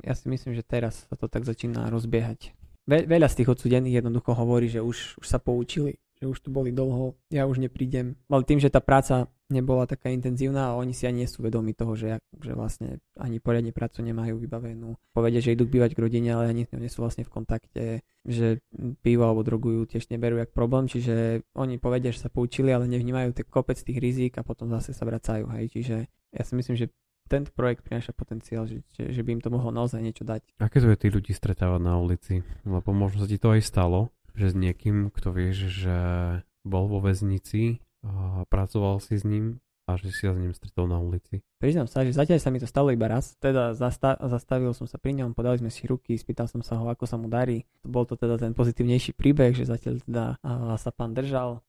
[0.06, 2.54] ja si myslím, že teraz sa to tak začína rozbiehať.
[2.84, 6.50] Ve, veľa z tých odsudených jednoducho hovorí, že už, už sa poučili, že už tu
[6.52, 8.16] boli dlho, ja už neprídem.
[8.28, 11.78] Ale tým, že tá práca nebola taká intenzívna a oni si ani nie sú vedomi
[11.78, 14.98] toho, že, že vlastne ani poriadne prácu nemajú vybavenú.
[15.14, 17.84] Povedia, že idú bývať k rodine, ale ani s ňou nie sú vlastne v kontakte,
[18.26, 18.64] že
[19.06, 23.36] pivo alebo drogujú tiež neberú jak problém, čiže oni povedia, že sa poučili, ale nevnímajú
[23.36, 25.46] ten kopec tých rizík a potom zase sa vracajú.
[25.60, 25.76] Hej.
[25.76, 25.96] Čiže
[26.34, 26.90] ja si myslím, že
[27.28, 30.44] tento projekt prináša potenciál, že, že, by im to mohlo naozaj niečo dať.
[30.60, 32.44] Aké to je tých ľudí stretávať na ulici?
[32.68, 35.98] Lebo možno sa ti to aj stalo, že s niekým, kto vieš, že
[36.64, 40.88] bol vo väznici, a pracoval si s ním a že si sa s ním stretol
[40.88, 41.44] na ulici.
[41.60, 44.96] Priznám sa, že zatiaľ sa mi to stalo iba raz, teda zasta- zastavil som sa
[44.96, 47.68] pri ňom, podali sme si ruky, spýtal som sa ho, ako sa mu darí.
[47.84, 50.26] Bol to teda ten pozitívnejší príbeh, že zatiaľ teda
[50.80, 51.60] sa pán držal.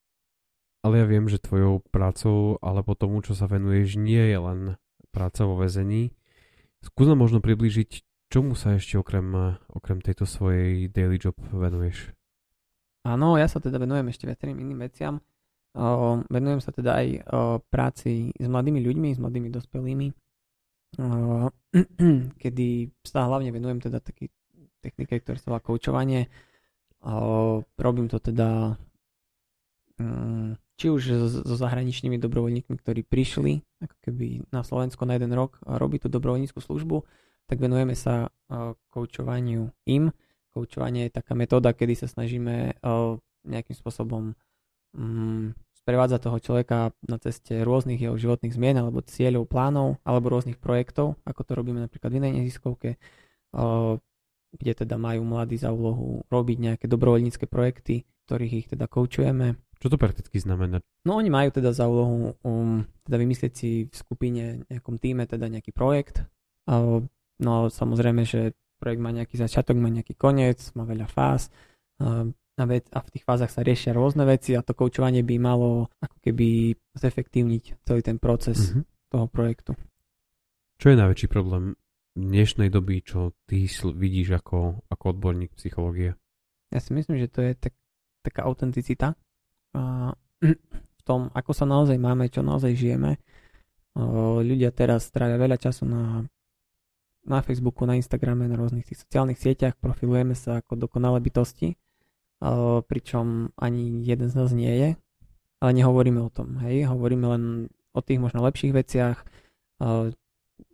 [0.85, 4.61] Ale ja viem, že tvojou prácou, alebo tomu, čo sa venuješ, nie je len
[5.15, 6.11] práca vo väzení.
[6.83, 8.03] Skús možno priblížiť,
[8.35, 12.11] čomu sa ešte okrem, okrem tejto svojej daily job venuješ?
[13.07, 15.23] Áno, ja sa teda venujem ešte viacerým iným veciam.
[16.31, 17.19] Venujem sa teda aj o,
[17.67, 20.09] práci s mladými ľuďmi, s mladými dospelými,
[22.43, 22.67] kedy
[23.03, 24.31] sa hlavne venujem teda taký
[24.79, 26.31] technike, ktoré sa volá koučovanie.
[27.75, 28.79] Robím to teda
[29.99, 35.63] um, či už so, zahraničnými dobrovoľníkmi, ktorí prišli ako keby na Slovensko na jeden rok
[35.67, 37.07] a robí tú dobrovoľníckú službu,
[37.47, 38.33] tak venujeme sa
[38.91, 40.11] koučovaniu im
[40.55, 44.39] Koučovanie je taká metóda, kedy sa snažíme uh, nejakým spôsobom
[44.95, 50.63] um, sprevádza toho človeka na ceste rôznych jeho životných zmien alebo cieľov, plánov alebo rôznych
[50.63, 52.97] projektov, ako to robíme napríklad v inej neziskovke,
[54.57, 59.61] kde teda majú mladí za úlohu robiť nejaké dobrovoľnícke projekty, ktorých ich teda koučujeme.
[59.85, 60.81] Čo to prakticky znamená?
[61.05, 65.45] No oni majú teda za úlohu um, teda vymyslieť si v skupine, nejakom týme teda
[65.45, 66.25] nejaký projekt.
[66.65, 67.05] Uh,
[67.45, 71.53] no samozrejme, že projekt má nejaký začiatok, má nejaký koniec, má veľa fáz.
[72.01, 75.37] Uh, a, vec, a v tých fázach sa riešia rôzne veci a to koučovanie by
[75.37, 78.83] malo ako keby zefektívniť celý ten proces mm-hmm.
[79.13, 79.77] toho projektu.
[80.81, 81.77] Čo je najväčší problém
[82.17, 86.17] dnešnej doby, čo ty vidíš ako, ako odborník psychológie?
[86.73, 87.77] Ja si myslím, že to je tak,
[88.25, 89.21] taká autenticita
[90.41, 93.19] v tom, ako sa naozaj máme, čo naozaj žijeme.
[94.41, 96.25] Ľudia teraz trávia veľa času na,
[97.27, 101.75] na Facebooku, na Instagrame, na rôznych tých sociálnych sieťach, profilujeme sa ako dokonalé bytosti
[102.89, 104.91] pričom ani jeden z nás nie je,
[105.61, 107.43] ale nehovoríme o tom, hej, hovoríme len
[107.95, 109.25] o tých možno lepších veciach,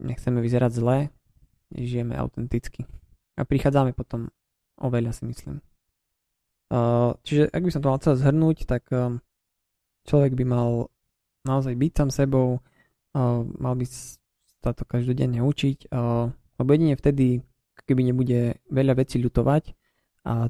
[0.01, 0.99] nechceme vyzerať zle,
[1.71, 2.89] žijeme autenticky.
[3.39, 4.35] A prichádzame potom
[4.81, 5.63] oveľa si myslím.
[7.27, 8.87] Čiže ak by som to mal celé zhrnúť, tak
[10.07, 10.87] človek by mal
[11.43, 12.63] naozaj byť sám sebou,
[13.59, 15.91] mal by sa to každodenne učiť,
[16.61, 17.43] lebo jedine vtedy,
[17.89, 19.75] keby nebude veľa vecí ľutovať
[20.31, 20.47] a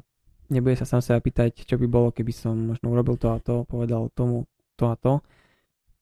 [0.51, 3.63] nebude sa sám seba pýtať, čo by bolo, keby som možno urobil to a to,
[3.65, 4.45] povedal tomu
[4.75, 5.23] to a to.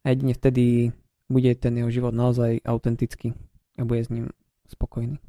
[0.04, 0.90] A jedine vtedy
[1.30, 3.38] bude ten jeho život naozaj autentický
[3.78, 4.34] a bude s ním
[4.66, 5.22] spokojný.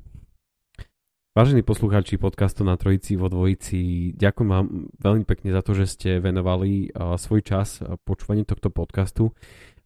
[1.31, 6.11] Vážení poslucháči podcastu na Trojici vo Dvojici, ďakujem vám veľmi pekne za to, že ste
[6.19, 9.31] venovali svoj čas počúvaním tohto podcastu.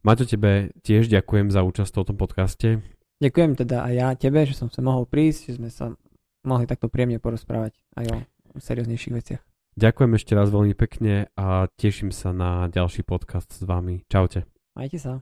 [0.01, 2.81] Maťo, tebe tiež ďakujem za účasť v tomto podcaste.
[3.21, 5.93] Ďakujem teda aj ja tebe, že som sa mohol prísť, že sme sa
[6.41, 8.17] mohli takto príjemne porozprávať aj o
[8.57, 9.41] serióznejších veciach.
[9.77, 14.01] Ďakujem ešte raz veľmi pekne a teším sa na ďalší podcast s vami.
[14.09, 14.49] Čaute.
[14.73, 15.21] Majte sa.